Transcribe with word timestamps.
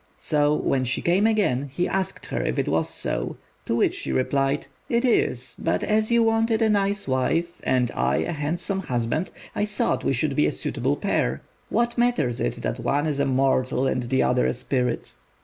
So 0.17 0.55
when 0.55 0.83
she 0.83 0.99
came 0.99 1.27
again 1.27 1.69
he 1.71 1.87
asked 1.87 2.25
her 2.25 2.41
if 2.43 2.57
it 2.57 2.67
was 2.67 2.89
so; 2.89 3.37
to 3.65 3.75
which 3.75 3.93
she 3.93 4.11
replied, 4.11 4.65
"It 4.89 5.05
is; 5.05 5.55
but 5.59 5.83
as 5.83 6.09
you 6.09 6.23
wanted 6.23 6.59
a 6.63 6.71
nice 6.71 7.07
wife 7.07 7.59
and 7.63 7.91
I 7.91 8.15
a 8.15 8.31
handsome 8.31 8.79
husband, 8.79 9.29
I 9.55 9.65
thought 9.65 10.03
we 10.03 10.13
should 10.13 10.35
be 10.35 10.47
a 10.47 10.51
suitable 10.51 10.95
pair. 10.95 11.43
What 11.69 11.99
matters 11.99 12.39
it 12.39 12.63
that 12.63 12.79
one 12.79 13.05
is 13.05 13.19
a 13.19 13.25
mortal 13.25 13.85
and 13.85 14.01
the 14.01 14.23
other 14.23 14.47
a 14.47 14.55
spirit?" 14.55 15.13